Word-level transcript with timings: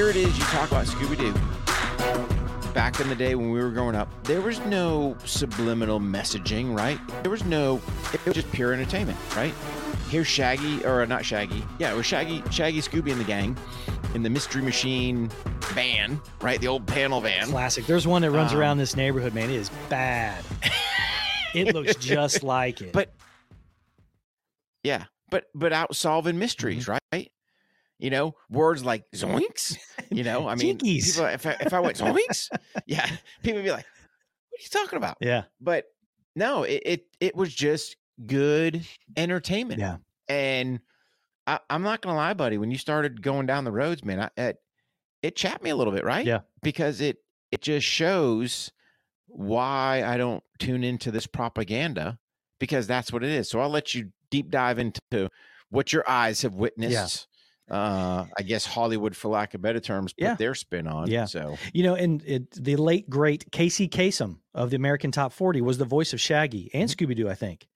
here 0.00 0.08
it 0.08 0.16
is. 0.16 0.38
You 0.38 0.44
talk 0.44 0.70
about 0.70 0.86
Scooby 0.86 1.18
Doo. 1.18 2.70
Back 2.72 3.00
in 3.00 3.10
the 3.10 3.14
day 3.14 3.34
when 3.34 3.50
we 3.50 3.60
were 3.60 3.68
growing 3.68 3.94
up, 3.94 4.08
there 4.24 4.40
was 4.40 4.58
no 4.60 5.14
subliminal 5.26 6.00
messaging, 6.00 6.74
right? 6.74 6.98
There 7.22 7.30
was 7.30 7.44
no, 7.44 7.82
it 8.14 8.24
was 8.24 8.34
just 8.34 8.50
pure 8.50 8.72
entertainment, 8.72 9.18
right? 9.36 9.52
Here's 10.08 10.26
Shaggy, 10.26 10.82
or 10.86 11.04
not 11.04 11.22
Shaggy. 11.26 11.62
Yeah, 11.78 11.92
it 11.92 11.96
was 11.98 12.06
Shaggy, 12.06 12.42
Shaggy, 12.50 12.80
Scooby, 12.80 13.12
and 13.12 13.20
the 13.20 13.24
gang 13.24 13.58
in 14.14 14.22
the 14.22 14.30
Mystery 14.30 14.62
Machine 14.62 15.30
van, 15.74 16.18
right? 16.40 16.58
The 16.58 16.68
old 16.68 16.86
panel 16.86 17.20
van. 17.20 17.48
Classic. 17.48 17.84
There's 17.84 18.06
one 18.06 18.22
that 18.22 18.30
runs 18.30 18.52
Um, 18.54 18.58
around 18.58 18.78
this 18.78 18.96
neighborhood, 18.96 19.34
man. 19.34 19.50
It 19.50 19.56
is 19.56 19.70
bad. 19.90 20.42
it 21.54 21.74
looks 21.74 21.94
just 21.96 22.42
like 22.42 22.80
it. 22.80 22.94
But 22.94 23.12
yeah, 24.82 25.04
but 25.28 25.44
but 25.54 25.74
out 25.74 25.94
solving 25.94 26.38
mysteries, 26.38 26.86
Mm-hmm. 26.86 26.98
right? 27.12 27.30
You 28.00 28.10
know, 28.10 28.34
words 28.48 28.84
like 28.84 29.04
zoinks. 29.12 29.76
You 30.10 30.24
know, 30.24 30.48
I 30.48 30.54
mean, 30.56 30.78
people, 30.78 31.26
if 31.26 31.46
I, 31.46 31.56
if 31.60 31.72
I 31.72 31.80
went 31.80 31.98
zoinks, 31.98 32.48
yeah, 32.86 33.08
people 33.42 33.58
would 33.58 33.64
be 33.64 33.70
like, 33.70 33.86
"What 34.48 34.60
are 34.60 34.62
you 34.62 34.68
talking 34.70 34.96
about?" 34.96 35.18
yeah, 35.20 35.44
But 35.60 35.84
no, 36.34 36.64
it 36.64 36.82
it, 36.84 37.06
it 37.20 37.36
was 37.36 37.54
just 37.54 37.96
good 38.26 38.84
entertainment. 39.16 39.80
Yeah. 39.80 39.98
and 40.28 40.80
I, 41.46 41.60
I'm 41.68 41.82
not 41.82 42.00
gonna 42.00 42.16
lie, 42.16 42.34
buddy. 42.34 42.58
When 42.58 42.70
you 42.70 42.78
started 42.78 43.22
going 43.22 43.46
down 43.46 43.64
the 43.64 43.72
roads, 43.72 44.04
man, 44.04 44.20
I, 44.20 44.30
it 44.40 44.56
it 45.22 45.36
chapped 45.36 45.62
me 45.62 45.70
a 45.70 45.76
little 45.76 45.92
bit, 45.92 46.04
right? 46.04 46.24
Yeah. 46.26 46.40
because 46.62 47.00
it 47.00 47.18
it 47.52 47.60
just 47.62 47.86
shows 47.86 48.72
why 49.26 50.02
I 50.04 50.16
don't 50.16 50.42
tune 50.58 50.82
into 50.84 51.10
this 51.10 51.26
propaganda 51.26 52.18
because 52.58 52.86
that's 52.86 53.12
what 53.12 53.22
it 53.22 53.30
is. 53.30 53.48
So 53.48 53.60
I'll 53.60 53.68
let 53.70 53.94
you 53.94 54.10
deep 54.30 54.50
dive 54.50 54.78
into 54.78 55.28
what 55.70 55.92
your 55.92 56.08
eyes 56.08 56.42
have 56.42 56.54
witnessed. 56.54 56.92
Uh, 57.70 58.26
I 58.36 58.42
guess 58.42 58.66
Hollywood, 58.66 59.14
for 59.14 59.28
lack 59.28 59.54
of 59.54 59.62
better 59.62 59.78
terms, 59.80 60.12
put 60.12 60.22
Yeah. 60.24 60.34
their 60.34 60.54
spin 60.54 60.86
on. 60.88 61.08
Yeah. 61.08 61.26
So 61.26 61.56
You 61.72 61.84
know, 61.84 61.94
and 61.94 62.22
it, 62.26 62.50
the 62.52 62.76
late 62.76 63.08
great 63.08 63.50
Casey 63.52 63.88
Kasem 63.88 64.38
of 64.54 64.70
the 64.70 64.76
American 64.76 65.12
Top 65.12 65.32
40 65.32 65.60
was 65.60 65.78
the 65.78 65.84
voice 65.84 66.12
of 66.12 66.20
Shaggy 66.20 66.70
and 66.74 66.88
Mm-hmm. 66.90 67.04
Scooby 67.12 67.14
Doo, 67.16 67.28
I 67.28 67.34
think. 67.34 67.68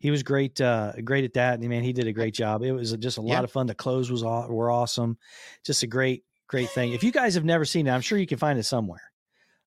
He 0.00 0.10
was 0.10 0.22
great, 0.22 0.60
uh, 0.60 0.94
great 1.04 1.24
at 1.24 1.34
that. 1.34 1.58
And 1.60 1.68
man, 1.68 1.82
he 1.84 1.92
did 1.92 2.06
a 2.08 2.12
great 2.12 2.34
job. 2.34 2.62
It 2.62 2.72
was 2.72 2.92
just 2.96 3.18
a 3.18 3.20
lot 3.20 3.32
Yeah. 3.34 3.42
of 3.44 3.52
fun. 3.52 3.66
The 3.66 3.74
clothes 3.74 4.10
was 4.10 4.22
aw- 4.24 4.48
were 4.48 4.70
awesome. 4.70 5.18
Just 5.64 5.82
a 5.82 5.86
great, 5.86 6.24
great 6.48 6.70
thing. 6.70 6.92
If 6.92 7.04
you 7.04 7.12
guys 7.12 7.34
have 7.34 7.44
never 7.44 7.64
seen 7.64 7.86
it, 7.86 7.90
I'm 7.90 8.00
sure 8.00 8.18
you 8.18 8.26
can 8.26 8.38
find 8.38 8.58
it 8.58 8.64
somewhere. 8.64 9.02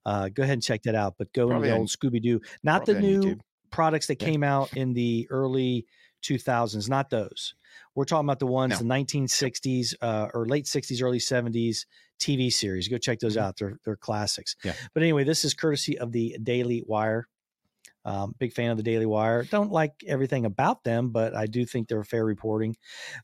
Uh, 0.06 0.28
go 0.30 0.44
ahead 0.44 0.54
and 0.54 0.64
check 0.64 0.82
that 0.84 0.96
out. 0.96 1.14
But 1.18 1.32
go 1.34 1.48
Probably 1.48 1.68
into 1.70 1.70
the 1.70 1.74
on- 1.76 1.80
old 1.82 1.90
Scooby 1.90 2.22
Doo, 2.22 2.42
not 2.64 2.86
the 2.86 3.00
new 3.00 3.22
YouTube. 3.22 3.40
products 3.72 4.08
that 4.08 4.22
Yeah. 4.22 4.28
came 4.28 4.44
out 4.44 4.76
in 4.76 4.94
the 4.94 5.28
early 5.30 5.86
2000s, 6.24 6.90
not 6.90 7.10
those. 7.10 7.56
We're 7.96 8.06
talking 8.06 8.26
about 8.28 8.40
the 8.40 8.48
ones 8.48 8.72
No. 8.72 8.78
the 8.80 8.86
1960s 8.86 9.96
uh, 10.02 10.30
or 10.34 10.48
late 10.48 10.66
60s, 10.66 11.02
early 11.04 11.20
70s 11.20 11.86
TV 12.20 12.50
series. 12.52 12.88
Go 12.88 12.98
check 12.98 13.20
those 13.20 13.36
Mhm. 13.36 13.42
out. 13.42 13.58
They're 13.58 13.80
they're 13.86 13.96
classics. 13.98 14.56
Yeah. 14.64 14.74
But 14.94 15.04
anyway, 15.04 15.24
this 15.24 15.46
is 15.46 15.54
courtesy 15.54 16.00
of 16.00 16.12
the 16.12 16.38
Daily 16.42 16.84
Wire. 16.88 17.28
Um, 18.06 18.36
big 18.38 18.54
fan 18.54 18.72
of 18.72 18.78
the 18.78 18.84
Daily 18.84 19.06
Wire. 19.06 19.44
Don't 19.46 19.72
like 19.72 20.04
everything 20.08 20.46
about 20.46 20.84
them, 20.84 21.12
but 21.12 21.36
I 21.36 21.46
do 21.46 21.66
think 21.66 21.88
they're 21.88 22.04
fair 22.04 22.26
reporting. 22.26 22.76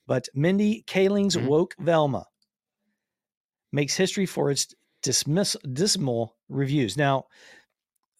But 0.07 0.29
Mindy 0.33 0.83
Kaling's 0.87 1.35
Mhm. 1.35 1.47
woke 1.47 1.75
Velma 1.79 2.25
makes 3.71 3.95
history 3.95 4.25
for 4.25 4.51
its 4.51 4.67
dismiss 5.01 5.55
dismal 5.73 6.37
reviews. 6.49 6.97
Now, 6.97 7.25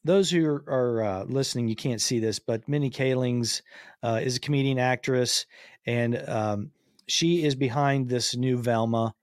those 0.09 0.31
who 0.31 0.43
are, 0.43 0.63
are 0.67 1.03
uh, 1.03 1.23
listening, 1.25 1.67
you 1.67 1.75
can't 1.75 2.01
see 2.01 2.19
this, 2.19 2.39
but 2.39 2.67
Mindy 2.67 2.89
Kaling's 2.89 3.61
uh, 4.01 4.19
is 4.23 4.37
a 4.37 4.39
comedian 4.39 4.79
actress, 4.79 5.45
and 5.85 6.17
um, 6.27 6.71
she 7.07 7.43
is 7.43 7.53
behind 7.53 8.09
this 8.09 8.35
new 8.35 8.57
Velma 8.57 9.13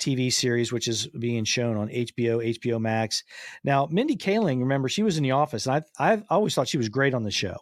TV 0.00 0.32
series, 0.32 0.72
which 0.72 0.88
is 0.88 1.08
being 1.08 1.44
shown 1.44 1.76
on 1.76 1.88
HBO, 1.88 2.42
HBO 2.58 2.80
Max. 2.80 3.22
Now, 3.64 3.86
Mindy 3.90 4.16
Kaling, 4.16 4.60
remember, 4.60 4.88
she 4.88 5.02
was 5.02 5.18
in 5.18 5.22
The 5.24 5.32
Office, 5.32 5.66
and 5.66 5.84
I, 5.98 6.12
I've 6.12 6.24
always 6.30 6.54
thought 6.54 6.68
she 6.68 6.78
was 6.78 6.88
great 6.88 7.12
on 7.12 7.22
the 7.22 7.30
show. 7.30 7.58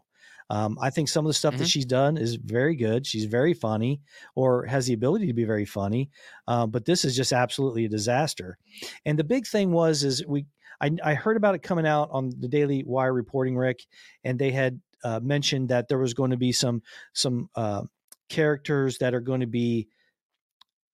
Um, 0.49 0.78
I 0.81 0.91
think 0.91 1.09
some 1.09 1.27
of 1.27 1.31
the 1.31 1.34
stuff 1.34 1.56
that 1.56 1.65
Mhm. 1.65 1.71
she's 1.72 1.84
done 1.84 2.16
is 2.16 2.37
very 2.37 2.77
good. 2.77 3.06
She's 3.06 3.25
very 3.25 3.55
funny, 3.55 4.00
or 4.37 4.66
has 4.66 4.87
the 4.87 4.95
ability 4.95 5.27
to 5.27 5.34
be 5.34 5.45
very 5.45 5.66
funny. 5.66 6.10
Uh, 6.47 6.66
but 6.66 6.84
this 6.84 7.05
is 7.05 7.16
just 7.16 7.33
absolutely 7.33 7.84
a 7.87 7.89
disaster. 7.89 8.56
And 9.05 9.19
the 9.19 9.25
big 9.25 9.47
thing 9.49 9.72
was, 9.72 10.05
is 10.05 10.25
we 10.27 10.47
I, 10.81 10.91
I 11.03 11.15
heard 11.15 11.37
about 11.37 11.55
it 11.55 11.62
coming 11.62 11.87
out 11.87 12.11
on 12.12 12.31
the 12.39 12.49
Daily 12.49 12.84
Wire 12.84 13.12
reporting, 13.12 13.56
Rick, 13.56 13.87
and 14.25 14.39
they 14.39 14.50
had 14.50 14.81
uh, 15.05 15.21
mentioned 15.21 15.69
that 15.71 15.89
there 15.89 15.99
was 15.99 16.15
going 16.15 16.31
to 16.31 16.37
be 16.37 16.53
some 16.53 16.83
some 17.12 17.49
uh, 17.55 17.84
characters 18.28 18.99
that 18.99 19.15
are 19.15 19.21
going 19.21 19.41
to 19.41 19.47
be 19.47 19.89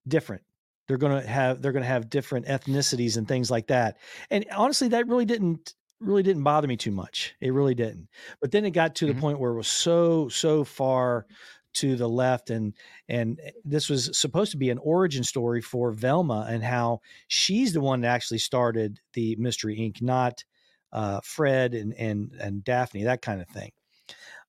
different. 0.07 0.43
They're 0.87 0.99
going 0.99 1.21
to 1.23 1.27
have 1.27 1.63
they're 1.63 1.73
going 1.73 1.83
to 1.83 1.89
have 1.89 2.11
different 2.11 2.47
ethnicities 2.47 3.17
and 3.17 3.27
things 3.27 3.51
like 3.51 3.69
that. 3.69 3.99
And 4.31 4.45
honestly, 4.55 4.89
that 4.89 5.07
really 5.09 5.25
didn't 5.25 5.75
really 6.01 6.23
didn't 6.23 6.43
bother 6.43 6.69
me 6.69 6.77
too 6.77 6.91
much. 6.91 7.35
It 7.41 7.53
really 7.53 7.75
didn't. 7.75 8.09
But 8.41 8.51
then 8.51 8.65
it 8.67 8.73
got 8.73 8.95
to 8.97 9.07
the 9.07 9.15
Mhm. 9.15 9.21
point 9.21 9.39
where 9.39 9.53
it 9.53 9.57
was 9.57 9.69
so 9.69 10.29
so 10.29 10.65
far 10.65 11.27
to 11.75 11.97
the 11.97 12.09
left 12.09 12.51
and 12.51 12.75
and 13.09 13.41
this 13.65 13.89
was 13.89 14.17
supposed 14.19 14.51
to 14.53 14.57
be 14.59 14.71
an 14.71 14.79
origin 14.79 15.25
story 15.25 15.61
for 15.61 15.93
Velma 15.93 16.47
and 16.49 16.63
how 16.65 17.01
she's 17.29 17.73
the 17.73 17.81
one 17.81 18.01
that 18.03 18.09
actually 18.09 18.39
started 18.39 19.01
the 19.15 19.37
Mystery 19.37 19.77
Inc., 19.79 20.03
not 20.03 20.45
uh, 20.93 21.21
Fred 21.25 21.75
and 21.75 21.93
and 21.95 22.33
and 22.41 22.65
Daphne, 22.65 23.05
that 23.05 23.23
kind 23.23 23.41
of 23.41 23.49
thing. 23.49 23.73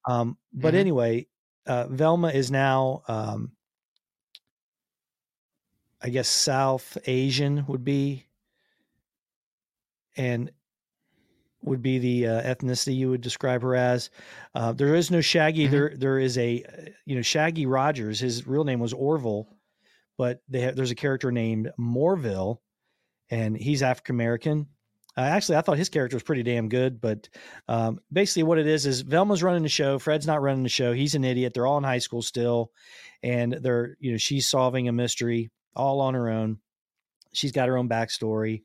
Um, 0.05 0.37
but 0.53 0.73
Mhm. 0.73 0.79
anyway, 0.79 1.27
uh, 1.67 1.87
Velma 1.87 2.29
is 2.29 2.51
now, 2.51 3.03
um, 3.07 3.55
I 6.01 6.09
guess, 6.09 6.29
South 6.29 6.97
Asian 7.05 7.65
would 7.67 7.83
be, 7.83 8.27
and 10.17 10.51
would 11.65 11.81
be 11.81 11.99
the 11.99 12.27
uh, 12.27 12.41
ethnicity 12.43 12.95
you 12.95 13.09
would 13.09 13.21
describe 13.21 13.61
her 13.61 13.75
as. 13.75 14.09
Uh, 14.53 14.71
there 14.71 14.95
is 14.95 15.11
no 15.11 15.21
Shaggy. 15.21 15.67
Mhm. 15.67 15.71
There, 15.71 15.93
there 15.97 16.19
is 16.19 16.37
a, 16.37 16.63
you 17.05 17.15
know, 17.15 17.21
Shaggy 17.21 17.65
Rogers. 17.65 18.19
His 18.19 18.45
real 18.47 18.63
name 18.63 18.79
was 18.79 18.93
Orville, 18.93 19.47
but 20.17 20.41
they 20.47 20.61
have, 20.61 20.75
there's 20.75 20.91
a 20.91 20.95
character 20.95 21.31
named 21.31 21.71
Morville, 21.77 22.61
and 23.29 23.57
he's 23.57 23.83
African 23.83 24.15
American. 24.15 24.67
Uh, 25.17 25.21
actually, 25.21 25.55
I 25.57 25.61
thought 25.61 25.77
his 25.77 25.89
character 25.89 26.15
was 26.15 26.23
pretty 26.23 26.43
damn 26.43 26.67
good, 26.67 26.99
but 26.99 27.29
um, 27.69 27.99
basically, 28.11 28.43
what 28.43 28.59
it 28.59 28.67
is 28.67 28.85
is 28.85 29.01
Velma's 29.01 29.41
running 29.41 29.63
the 29.63 29.69
show. 29.69 29.97
Fred's 29.97 30.27
not 30.27 30.41
running 30.41 30.63
the 30.63 30.69
show. 30.69 30.91
He's 30.91 31.15
an 31.15 31.23
idiot. 31.23 31.53
They're 31.53 31.67
all 31.67 31.77
in 31.77 31.85
high 31.85 31.99
school 31.99 32.21
still, 32.21 32.71
and 33.23 33.53
they're 33.53 33.95
you 33.99 34.11
know 34.11 34.17
she's 34.17 34.45
solving 34.47 34.87
a 34.87 34.91
mystery 34.91 35.51
all 35.75 36.01
on 36.01 36.13
her 36.13 36.29
own. 36.29 36.59
She's 37.33 37.53
got 37.53 37.69
her 37.69 37.77
own 37.77 37.89
backstory. 37.89 38.63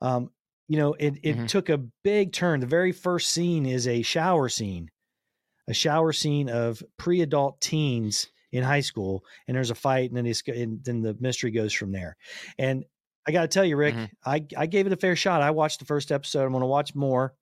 Um, 0.00 0.30
you 0.70 0.78
know, 0.78 0.94
it 0.94 1.16
it 1.24 1.36
Mhm. 1.36 1.48
took 1.48 1.68
a 1.68 1.78
big 2.04 2.32
turn. 2.32 2.60
The 2.60 2.66
very 2.68 2.92
first 2.92 3.32
scene 3.32 3.66
is 3.66 3.88
a 3.88 4.02
shower 4.02 4.48
scene, 4.48 4.90
a 5.68 5.74
shower 5.74 6.12
scene 6.12 6.48
of 6.50 6.82
pre-adult 6.98 7.60
teens 7.60 8.28
in 8.52 8.64
high 8.64 8.80
school, 8.80 9.24
and 9.48 9.56
there's 9.56 9.70
a 9.70 9.76
fight, 9.76 10.10
and 10.10 10.16
then 10.16 10.26
it's 10.26 10.42
and 10.48 10.84
then 10.84 11.02
the 11.02 11.16
mystery 11.20 11.50
goes 11.52 11.72
from 11.72 11.92
there. 11.92 12.16
And 12.58 12.84
I 13.26 13.32
got 13.32 13.42
to 13.42 13.48
tell 13.48 13.64
you, 13.64 13.76
Rick, 13.76 13.96
Mhm. 13.96 14.10
I 14.26 14.46
I 14.56 14.66
gave 14.66 14.86
it 14.86 14.92
a 14.92 14.96
fair 14.96 15.16
shot. 15.16 15.42
I 15.42 15.50
watched 15.52 15.80
the 15.80 15.86
first 15.86 16.12
episode. 16.12 16.44
I'm 16.44 16.52
going 16.52 16.62
to 16.62 16.66
watch 16.66 16.94
more, 16.94 17.34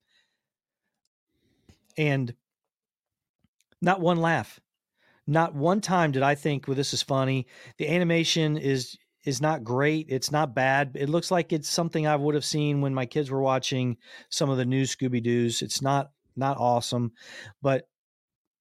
and 1.96 2.34
not 3.80 4.00
one 4.00 4.18
laugh, 4.18 4.60
not 5.26 5.54
one 5.54 5.80
time 5.80 6.12
did 6.12 6.22
I 6.22 6.34
think, 6.34 6.68
"Well, 6.68 6.76
this 6.76 6.94
is 6.94 7.02
funny." 7.02 7.46
The 7.78 7.88
animation 7.88 8.56
is 8.58 8.96
is 9.28 9.40
not 9.40 9.62
great. 9.64 10.06
It's 10.08 10.32
not 10.32 10.54
bad. 10.54 10.92
It 10.94 11.08
looks 11.08 11.30
like 11.30 11.52
it's 11.52 11.68
something 11.68 12.06
I 12.06 12.16
would 12.16 12.34
have 12.34 12.44
seen 12.44 12.80
when 12.80 12.94
my 12.94 13.06
kids 13.06 13.30
were 13.30 13.42
watching 13.42 13.96
some 14.30 14.50
of 14.50 14.56
the 14.56 14.64
new 14.64 14.84
Scooby 14.84 15.22
Doo's. 15.22 15.62
It's 15.62 15.82
not 15.82 16.10
not 16.36 16.56
awesome, 16.58 17.12
but 17.62 17.88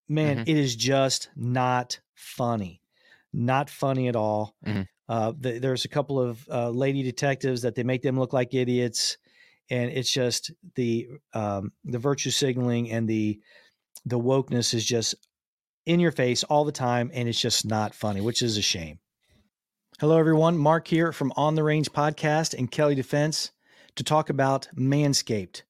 man, 0.10 0.38
Mhm. 0.40 0.50
it 0.50 0.58
is 0.58 0.76
just 0.76 1.30
not 1.36 2.00
funny. 2.16 2.82
Not 3.34 3.70
funny 3.70 4.08
at 4.08 4.16
all. 4.16 4.56
Mhm. 4.66 4.88
Uh, 5.08 5.34
th- 5.42 5.62
there's 5.62 5.86
a 5.86 5.90
couple 5.90 6.20
of 6.20 6.48
uh, 6.50 6.70
lady 6.70 7.04
detectives 7.04 7.62
that 7.62 7.76
they 7.76 7.84
make 7.84 8.02
them 8.02 8.20
look 8.20 8.34
like 8.34 8.54
idiots, 8.54 9.18
and 9.70 9.92
it's 9.92 10.12
just 10.12 10.52
the 10.76 11.08
um, 11.34 11.72
the 11.86 12.00
virtue 12.00 12.32
signaling 12.32 12.92
and 12.92 13.08
the 13.08 13.40
the 14.06 14.20
wokeness 14.20 14.74
is 14.74 14.86
just 14.86 15.16
in 15.86 16.00
your 16.00 16.12
face 16.12 16.44
all 16.44 16.66
the 16.66 16.72
time, 16.72 17.10
and 17.14 17.30
it's 17.30 17.40
just 17.42 17.66
not 17.66 17.94
funny, 17.96 18.22
which 18.22 18.42
is 18.42 18.58
a 18.58 18.62
shame. 18.62 19.00
Hello, 20.00 20.20
everyone. 20.20 20.60
Mark 20.60 20.88
here 20.88 21.12
from 21.12 21.34
On 21.36 21.56
the 21.56 21.64
Range 21.64 21.92
Podcast 21.92 22.54
and 22.56 22.70
Kelly 22.70 22.94
Defense 22.94 23.50
to 23.96 24.04
talk 24.04 24.30
about 24.30 24.68
Manscaped. 24.76 25.64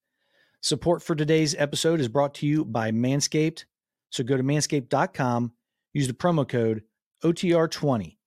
Support 0.59 1.01
for 1.01 1.15
today's 1.15 1.56
episode 1.56 2.01
is 2.01 2.09
brought 2.09 2.33
to 2.33 2.45
you 2.45 2.65
by 2.65 2.91
Manscaped. 2.91 3.63
So 4.09 4.25
go 4.25 4.35
to 4.35 4.44
manscaped.com, 4.44 5.53
use 5.94 6.07
the 6.07 6.13
promo 6.13 6.45
code 6.45 6.83
OTR20, 7.24 8.18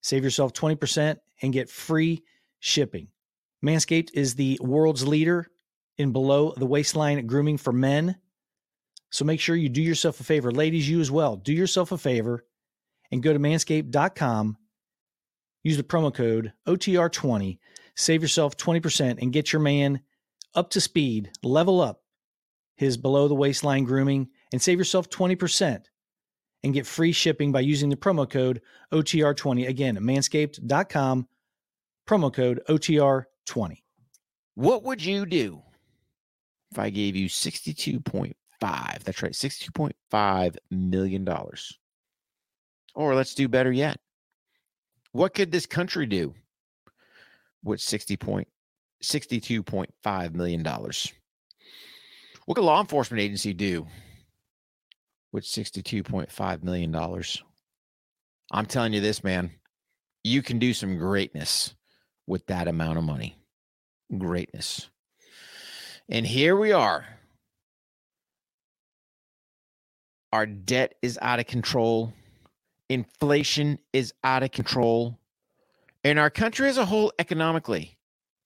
save 0.00 0.24
yourself 0.24 0.52
20% 0.54 1.18
and 1.40 1.52
get 1.52 1.70
free 1.70 2.24
shipping. 2.58 3.06
Manscaped 3.64 4.10
is 4.12 4.34
the 4.34 4.58
world's 4.60 5.06
leader 5.06 5.46
in 5.98 6.10
below 6.10 6.52
the 6.56 6.66
waistline 6.66 7.24
grooming 7.28 7.58
for 7.58 7.72
men. 7.72 8.16
So 9.10 9.24
make 9.24 9.38
sure 9.38 9.54
you 9.54 9.68
do 9.68 9.82
yourself 9.82 10.18
a 10.18 10.24
favor. 10.24 10.50
Ladies, 10.50 10.88
you 10.88 10.98
as 10.98 11.12
well. 11.12 11.36
Do 11.36 11.52
yourself 11.52 11.92
a 11.92 11.98
favor 11.98 12.44
and 13.12 13.22
go 13.22 13.32
to 13.32 13.38
manscaped.com. 13.38 14.56
Use 15.64 15.76
the 15.78 15.82
promo 15.82 16.14
code 16.14 16.52
OTR20. 16.68 17.58
Save 17.96 18.22
yourself 18.22 18.56
20% 18.56 19.20
and 19.20 19.32
get 19.32 19.52
your 19.52 19.60
man 19.60 20.00
up 20.54 20.70
to 20.70 20.80
speed, 20.80 21.30
level 21.42 21.80
up 21.80 22.02
his 22.76 22.96
below 22.96 23.28
the 23.28 23.34
waistline 23.34 23.84
grooming, 23.84 24.28
and 24.52 24.60
save 24.60 24.78
yourself 24.78 25.08
20% 25.08 25.84
and 26.62 26.74
get 26.74 26.86
free 26.86 27.12
shipping 27.12 27.50
by 27.50 27.60
using 27.60 27.88
the 27.88 27.96
promo 27.96 28.28
code 28.28 28.60
OTR20. 28.92 29.68
Again, 29.68 29.96
manscaped.com, 29.96 31.28
promo 32.06 32.32
code 32.32 32.62
OTR20. 32.68 33.76
What 34.54 34.82
would 34.84 35.04
you 35.04 35.26
do 35.26 35.62
if 36.72 36.78
I 36.78 36.90
gave 36.90 37.16
you 37.16 37.28
62.5? 37.28 38.34
That's 38.60 39.22
right, 39.22 39.32
$62.5 39.32 40.56
million. 40.70 41.28
Or 42.94 43.14
let's 43.14 43.34
do 43.34 43.48
better 43.48 43.72
yet. 43.72 43.98
What 45.14 45.32
could 45.32 45.52
this 45.52 45.64
country 45.64 46.06
do 46.06 46.34
with 47.62 47.80
60 47.80 48.16
point, 48.16 48.48
$62.5 49.00 50.34
million? 50.34 50.64
What 50.64 52.54
could 52.56 52.64
law 52.64 52.80
enforcement 52.80 53.20
agency 53.20 53.52
do 53.52 53.86
with 55.30 55.44
$62.5 55.44 56.64
million? 56.64 57.22
I'm 58.50 58.66
telling 58.66 58.92
you 58.92 59.00
this, 59.00 59.22
man, 59.22 59.52
you 60.24 60.42
can 60.42 60.58
do 60.58 60.74
some 60.74 60.98
greatness 60.98 61.76
with 62.26 62.44
that 62.46 62.66
amount 62.66 62.98
of 62.98 63.04
money. 63.04 63.36
Greatness. 64.18 64.90
And 66.08 66.26
here 66.26 66.56
we 66.56 66.72
are. 66.72 67.06
Our 70.32 70.46
debt 70.46 70.96
is 71.02 71.20
out 71.22 71.38
of 71.38 71.46
control. 71.46 72.12
Inflation 72.88 73.78
is 73.92 74.12
out 74.22 74.42
of 74.42 74.52
control. 74.52 75.18
And 76.02 76.18
our 76.18 76.30
country 76.30 76.68
as 76.68 76.78
a 76.78 76.84
whole, 76.84 77.12
economically, 77.18 77.96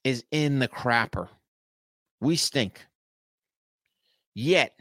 is 0.04 0.24
in 0.30 0.58
the 0.58 0.68
crapper. 0.68 1.28
We 2.20 2.36
stink. 2.36 2.84
Yet, 4.34 4.78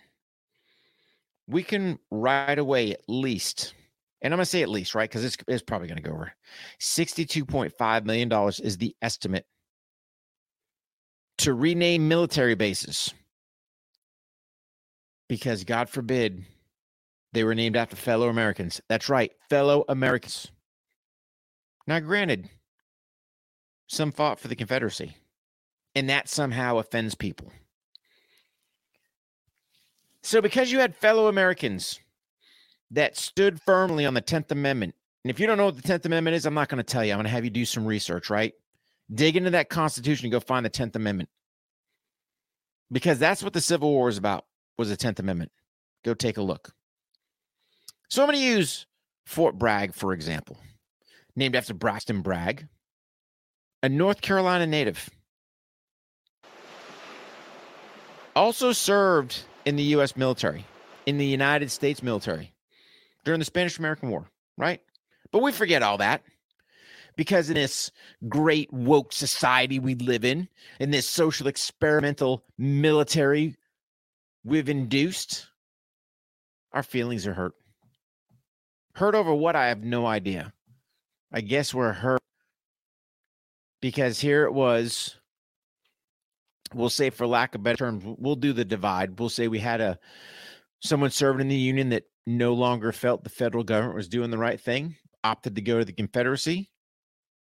we 1.47 1.63
can 1.63 1.97
right 2.11 2.59
away 2.59 2.91
at 2.91 3.01
least, 3.07 3.73
and 4.21 4.33
I'm 4.33 4.37
going 4.37 4.43
to 4.43 4.49
say 4.49 4.61
at 4.61 4.69
least, 4.69 4.93
right? 4.93 5.09
Because 5.09 5.25
it's, 5.25 5.37
it's 5.47 5.63
probably 5.63 5.87
going 5.87 6.01
to 6.01 6.07
go 6.07 6.13
over 6.13 6.33
$62.5 6.79 8.05
million 8.05 8.31
is 8.63 8.77
the 8.77 8.95
estimate 9.01 9.45
to 11.39 11.53
rename 11.53 12.07
military 12.07 12.55
bases. 12.55 13.13
Because 15.29 15.63
God 15.63 15.89
forbid 15.89 16.45
they 17.33 17.43
were 17.43 17.55
named 17.55 17.75
after 17.75 17.95
fellow 17.95 18.29
Americans. 18.29 18.81
That's 18.87 19.09
right, 19.09 19.31
fellow 19.49 19.83
Americans. 19.87 20.51
Now, 21.85 21.99
granted, 21.99 22.49
some 23.87 24.11
fought 24.11 24.39
for 24.39 24.47
the 24.47 24.55
Confederacy, 24.55 25.15
and 25.95 26.09
that 26.09 26.29
somehow 26.29 26.77
offends 26.77 27.15
people. 27.15 27.51
So, 30.21 30.41
because 30.41 30.71
you 30.71 30.79
had 30.79 30.95
fellow 30.95 31.27
Americans 31.27 31.99
that 32.91 33.15
stood 33.15 33.61
firmly 33.61 34.05
on 34.05 34.13
the 34.13 34.21
10th 34.21 34.51
Amendment, 34.51 34.95
and 35.23 35.29
if 35.31 35.39
you 35.39 35.47
don't 35.47 35.57
know 35.57 35.65
what 35.65 35.81
the 35.81 35.81
10th 35.81 36.05
Amendment 36.05 36.35
is, 36.35 36.45
I'm 36.45 36.53
not 36.53 36.69
going 36.69 36.77
to 36.77 36.83
tell 36.83 37.03
you. 37.03 37.11
I'm 37.11 37.17
going 37.17 37.25
to 37.25 37.31
have 37.31 37.43
you 37.43 37.49
do 37.49 37.65
some 37.65 37.85
research, 37.85 38.29
right? 38.29 38.53
Dig 39.13 39.37
into 39.37 39.51
that 39.51 39.69
Constitution 39.69 40.25
and 40.25 40.31
go 40.31 40.39
find 40.39 40.65
the 40.65 40.69
10th 40.69 40.95
Amendment. 40.95 41.29
Because 42.91 43.19
that's 43.19 43.43
what 43.43 43.53
the 43.53 43.61
Civil 43.61 43.91
War 43.91 44.09
is 44.09 44.17
about, 44.17 44.45
was 44.77 44.89
the 44.89 44.97
10th 44.97 45.19
Amendment. 45.19 45.51
Go 46.03 46.13
take 46.13 46.37
a 46.37 46.41
look. 46.41 46.73
So 48.09 48.21
I'm 48.21 48.27
going 48.27 48.39
to 48.39 48.45
use 48.45 48.85
Fort 49.25 49.57
Bragg, 49.57 49.93
for 49.93 50.13
example, 50.13 50.57
named 51.35 51.55
after 51.55 51.73
Braxton 51.73 52.21
Bragg, 52.21 52.67
a 53.83 53.89
North 53.89 54.21
Carolina 54.21 54.65
native. 54.65 55.09
Also 58.35 58.71
served 58.71 59.39
in 59.65 59.75
the 59.75 59.83
U.S. 59.83 60.15
military, 60.15 60.65
in 61.05 61.17
the 61.17 61.25
United 61.25 61.71
States 61.71 62.01
military 62.01 62.53
during 63.25 63.39
the 63.39 63.45
Spanish 63.45 63.77
American 63.77 64.09
War, 64.09 64.29
right? 64.57 64.79
But 65.31 65.41
we 65.41 65.51
forget 65.51 65.83
all 65.83 65.97
that 65.97 66.23
because 67.17 67.49
in 67.49 67.55
this 67.55 67.91
great 68.29 68.71
woke 68.71 69.11
society 69.11 69.79
we 69.79 69.95
live 69.95 70.23
in, 70.23 70.47
in 70.79 70.91
this 70.91 71.09
social 71.09 71.47
experimental 71.47 72.45
military 72.57 73.55
we've 74.45 74.69
induced, 74.69 75.47
our 76.71 76.83
feelings 76.83 77.27
are 77.27 77.33
hurt. 77.33 77.53
Hurt 78.97 79.13
over 79.13 79.31
what? 79.31 79.55
I 79.55 79.67
have 79.67 79.83
no 79.83 80.07
idea. 80.07 80.51
I 81.31 81.41
guess 81.41 81.71
we're 81.71 81.93
hurt 81.93 82.19
because 83.79 84.19
here 84.19 84.45
it 84.45 84.53
was 84.53 85.19
we'll 86.73 86.89
say 86.89 87.11
for 87.11 87.27
lack 87.27 87.53
of 87.53 87.61
better 87.61 87.77
terms 87.77 88.03
we'll 88.17 88.35
do 88.35 88.53
the 88.53 88.65
divide. 88.65 89.19
We'll 89.19 89.29
say 89.29 89.47
we 89.47 89.59
had 89.59 89.81
a 89.81 89.99
someone 90.79 91.11
serving 91.11 91.41
in 91.41 91.47
the 91.47 91.55
union 91.55 91.89
that 91.89 92.05
no 92.25 92.55
longer 92.55 92.91
felt 92.91 93.23
the 93.23 93.29
federal 93.29 93.63
government 93.63 93.95
was 93.95 94.09
doing 94.09 94.31
the 94.31 94.37
right 94.39 94.59
thing 94.59 94.95
opted 95.23 95.53
to 95.57 95.61
go 95.61 95.77
to 95.77 95.85
the 95.85 95.93
confederacy. 95.93 96.71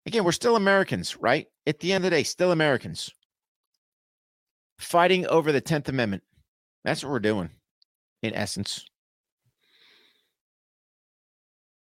Again 0.04 0.24
we're 0.24 0.32
still 0.32 0.54
americans 0.54 1.16
right? 1.16 1.46
At 1.66 1.80
the 1.80 1.94
end 1.94 2.04
of 2.04 2.10
the 2.10 2.16
day 2.18 2.24
still 2.24 2.52
americans. 2.52 3.10
Fighting 4.78 5.26
over 5.28 5.50
the 5.50 5.62
10th 5.62 5.88
amendment. 5.88 6.24
That's 6.84 7.02
what 7.02 7.10
we're 7.10 7.20
doing 7.20 7.48
in 8.22 8.34
essence 8.34 8.84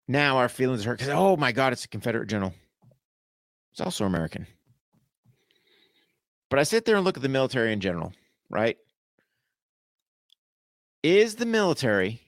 now 0.09 0.39
our 0.39 0.49
feelings 0.49 0.85
hurt 0.85 0.99
because 0.99 1.13
oh 1.15 1.37
my 1.37 1.53
god 1.53 1.73
it's 1.73 1.85
a 1.85 1.89
confederate 1.89 2.27
general 2.27 2.53
it's 3.71 3.81
also 3.81 4.05
american 4.05 4.47
but 6.51 6.59
I 6.59 6.63
sit 6.63 6.85
there 6.85 6.97
and 6.97 7.05
look 7.05 7.17
at 7.17 7.23
the 7.23 7.29
military 7.29 7.73
in 7.73 7.81
general, 7.81 8.13
right? 8.49 8.77
Is 11.03 11.35
the 11.35 11.47
military 11.47 12.21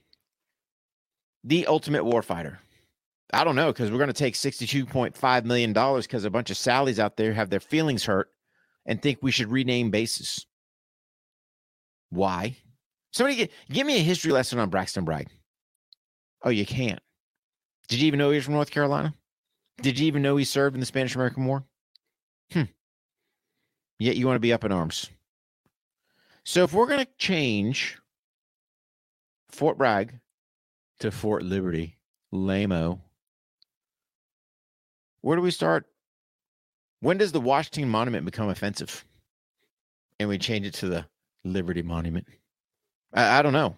the 1.42 1.66
ultimate 1.66 2.04
warfighter? 2.04 2.58
I 3.32 3.44
don't 3.44 3.56
know 3.56 3.72
because 3.72 3.90
we're 3.90 3.98
going 3.98 4.08
to 4.08 4.12
take 4.12 4.34
$62.5 4.34 5.44
million 5.44 5.72
because 5.72 6.24
a 6.24 6.30
bunch 6.30 6.50
of 6.50 6.56
Sallys 6.56 6.98
out 6.98 7.16
there 7.16 7.32
have 7.32 7.48
their 7.48 7.60
feelings 7.60 8.04
hurt 8.04 8.28
and 8.86 9.00
think 9.00 9.18
we 9.22 9.30
should 9.30 9.50
rename 9.50 9.90
bases. 9.90 10.46
Why? 12.10 12.56
Somebody 13.12 13.36
get, 13.36 13.52
give 13.70 13.86
me 13.86 13.96
a 13.96 14.02
history 14.02 14.32
lesson 14.32 14.58
on 14.58 14.68
Braxton 14.68 15.04
Bragg. 15.04 15.28
Oh, 16.42 16.50
you 16.50 16.66
can't. 16.66 17.00
Did 17.90 18.00
you 18.00 18.06
even 18.06 18.18
know 18.18 18.30
he 18.30 18.36
was 18.36 18.44
from 18.44 18.54
North 18.54 18.70
Carolina? 18.70 19.12
Did 19.82 19.98
you 19.98 20.06
even 20.06 20.22
know 20.22 20.36
he 20.36 20.44
served 20.44 20.76
in 20.76 20.80
the 20.80 20.86
Spanish 20.86 21.16
American 21.16 21.44
War? 21.44 21.64
Hmm. 22.52 22.62
Yet 23.98 24.14
you 24.14 24.28
want 24.28 24.36
to 24.36 24.40
be 24.40 24.52
up 24.52 24.64
in 24.64 24.70
arms. 24.70 25.10
So 26.44 26.62
if 26.62 26.72
we're 26.72 26.86
going 26.86 27.04
to 27.04 27.08
change 27.18 27.98
Fort 29.50 29.76
Bragg 29.76 30.20
to 31.00 31.10
Fort 31.10 31.42
Liberty, 31.42 31.96
Lamo, 32.30 33.00
where 35.22 35.36
do 35.36 35.42
we 35.42 35.50
start? 35.50 35.86
When 37.00 37.18
does 37.18 37.32
the 37.32 37.40
Washington 37.40 37.88
Monument 37.88 38.24
become 38.24 38.50
offensive? 38.50 39.04
And 40.20 40.28
we 40.28 40.38
change 40.38 40.64
it 40.64 40.74
to 40.74 40.88
the 40.88 41.06
Liberty 41.44 41.82
Monument. 41.82 42.28
I, 43.12 43.40
I 43.40 43.42
don't 43.42 43.52
know. 43.52 43.76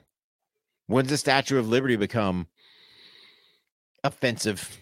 When's 0.86 1.08
the 1.08 1.16
Statue 1.16 1.58
of 1.58 1.70
Liberty 1.70 1.96
become 1.96 2.46
offensive? 4.04 4.78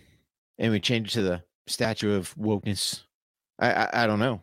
And 0.59 0.73
we 0.73 0.81
change 0.81 1.09
it 1.09 1.13
to 1.13 1.23
the 1.23 1.43
Statue 1.67 2.15
of 2.15 2.35
Wokeness. 2.35 3.05
I, 3.59 3.73
I, 3.73 4.05
I 4.05 4.07
don't 4.07 4.19
know. 4.19 4.41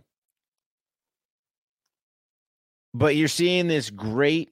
But 2.94 3.16
you're 3.16 3.28
seeing 3.28 3.68
this 3.68 3.90
great 3.90 4.50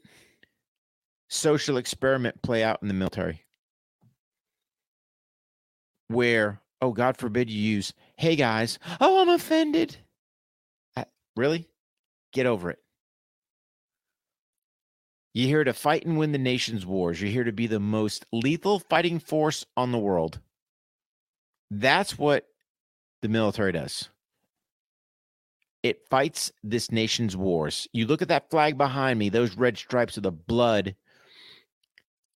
social 1.30 1.78
experiment 1.78 2.42
play 2.44 2.64
out 2.64 2.80
in 2.82 2.88
the 2.88 2.94
military 2.94 3.42
where, 6.08 6.62
oh, 6.82 6.92
God 6.92 7.18
forbid 7.18 7.50
you 7.50 7.60
use, 7.60 7.94
hey 8.18 8.36
guys, 8.36 8.78
oh, 9.02 9.22
I'm 9.22 9.30
offended. 9.30 9.98
I, 10.96 11.06
really? 11.36 11.68
Get 12.34 12.46
over 12.46 12.70
it. 12.70 12.80
You're 15.36 15.50
here 15.50 15.64
to 15.66 15.74
fight 15.74 16.06
and 16.06 16.18
win 16.18 16.32
the 16.32 16.38
nation's 16.38 16.86
wars. 16.86 17.22
You're 17.22 17.30
here 17.30 17.44
to 17.44 17.52
be 17.52 17.68
the 17.68 17.80
most 17.80 18.26
lethal 18.32 18.80
fighting 18.80 19.20
force 19.20 19.66
on 19.76 19.92
the 19.92 20.00
world. 20.00 20.40
That's 21.70 22.18
what 22.18 22.48
the 23.22 23.28
military 23.28 23.74
does 23.74 24.10
it 25.84 26.08
fights 26.10 26.52
this 26.64 26.92
nation's 26.92 27.38
wars. 27.38 27.88
You 27.94 28.08
look 28.08 28.24
at 28.24 28.30
that 28.30 28.50
flag 28.50 28.76
behind 28.76 29.20
me, 29.20 29.30
those 29.30 29.56
red 29.56 29.78
stripes 29.78 30.18
are 30.18 30.22
the 30.22 30.32
blood 30.32 30.96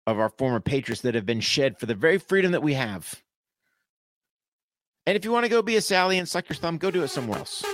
of 0.06 0.18
our 0.18 0.28
former 0.28 0.60
patriots 0.60 1.00
that 1.00 1.14
have 1.14 1.24
been 1.24 1.40
shed 1.40 1.78
for 1.78 1.86
the 1.86 1.94
very 1.94 2.18
freedom 2.18 2.52
that 2.52 2.62
we 2.62 2.74
have. 2.74 3.22
And 5.06 5.16
if 5.16 5.24
you 5.24 5.32
want 5.32 5.44
to 5.44 5.50
go 5.50 5.62
be 5.62 5.76
a 5.76 5.80
Sally 5.80 6.18
and 6.18 6.28
suck 6.28 6.50
your 6.50 6.56
thumb, 6.56 6.76
go 6.76 6.90
do 6.90 7.02
it 7.04 7.08
somewhere 7.08 7.38
else. 7.38 7.64